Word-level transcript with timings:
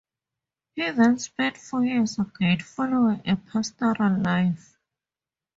He 0.73 0.89
then 0.89 1.19
spent 1.19 1.57
four 1.57 1.85
years 1.85 2.17
again 2.17 2.59
following 2.59 3.21
a 3.29 3.35
pastoral 3.35 4.19
life. 4.19 4.79